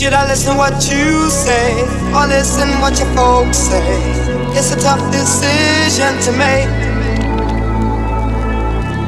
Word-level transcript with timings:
Should 0.00 0.14
I 0.14 0.26
listen 0.26 0.56
what 0.56 0.72
you 0.88 1.28
say 1.28 1.82
or 2.16 2.26
listen 2.26 2.70
what 2.80 2.98
your 2.98 3.12
folks 3.14 3.58
say? 3.58 3.84
It's 4.56 4.72
a 4.72 4.80
tough 4.80 4.98
decision 5.12 6.16
to 6.24 6.32
make. 6.40 6.72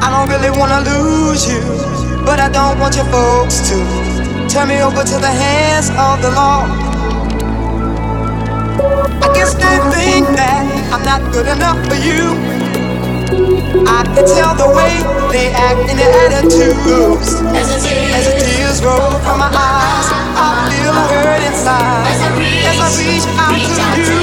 I 0.04 0.12
don't 0.12 0.28
really 0.28 0.50
wanna 0.50 0.84
lose 0.84 1.48
you, 1.48 1.62
but 2.26 2.40
I 2.40 2.50
don't 2.50 2.78
want 2.78 2.96
your 2.96 3.06
folks 3.06 3.70
to 3.70 3.76
turn 4.52 4.68
me 4.68 4.82
over 4.82 5.02
to 5.02 5.16
the 5.16 5.32
hands 5.32 5.88
of 5.88 6.20
the 6.20 6.30
law. 6.36 6.68
I 9.24 9.32
guess 9.32 9.54
they 9.54 9.76
think 9.96 10.28
that 10.36 10.92
I'm 10.92 11.02
not 11.06 11.32
good 11.32 11.48
enough 11.48 11.80
for 11.88 11.96
you. 11.96 12.61
I 13.72 14.04
can 14.04 14.26
tell 14.28 14.52
the 14.54 14.68
way 14.76 15.00
they 15.32 15.48
act 15.48 15.88
in 15.88 15.96
their 15.96 16.12
attitudes. 16.28 17.40
As 17.56 17.72
the 17.72 18.36
tears 18.36 18.84
roll 18.84 19.16
from 19.24 19.38
my 19.40 19.48
eyes, 19.48 20.08
I 20.36 20.68
feel 20.68 20.92
a 20.92 21.04
hurt 21.08 21.40
inside. 21.40 22.04
As 22.04 22.20
I 22.20 22.36
reach 22.36 23.24
out 23.40 23.56
to 23.56 24.12
you, 24.12 24.21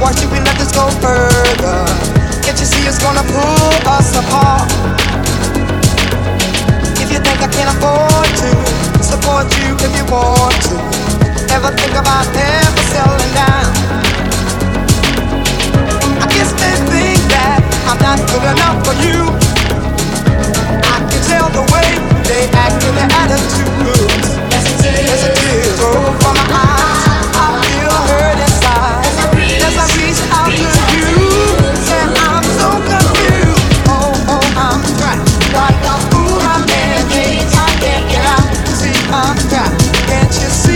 why 0.00 0.12
should 0.12 0.30
we 0.30 0.38
let 0.40 0.56
this 0.58 0.70
go 0.72 0.88
further? 1.02 1.78
Can't 2.42 2.58
you 2.58 2.66
see 2.66 2.82
it's 2.86 2.98
gonna 3.02 3.22
pull 3.22 3.72
us 3.90 4.14
apart? 4.14 4.70
If 7.02 7.10
you 7.12 7.18
think 7.18 7.38
I 7.42 7.48
can't 7.50 7.70
afford 7.76 8.28
to 8.42 8.50
support 9.02 9.46
you 9.58 9.74
if 9.74 9.92
you 9.98 10.04
want 10.06 10.54
to, 10.70 10.76
ever 11.54 11.70
think 11.74 11.94
about 11.98 12.26
never 12.34 12.67
Can't 40.08 40.32
you 40.42 40.48
see 40.48 40.67